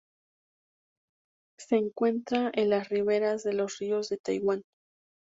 Se 1.59 1.75
encuentra 1.75 2.49
en 2.55 2.71
las 2.71 2.89
riveras 2.89 3.43
de 3.43 3.53
los 3.53 3.77
ríos 3.77 4.11
en 4.11 4.17
Taiwán. 4.17 4.63